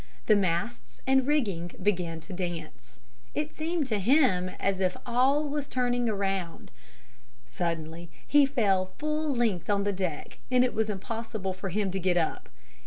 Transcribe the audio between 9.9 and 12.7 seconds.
deck and it was impossible for him to get up.